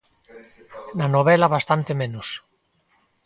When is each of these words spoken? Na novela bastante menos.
Na 0.97 1.07
novela 1.15 1.53
bastante 1.55 1.91
menos. 2.01 2.27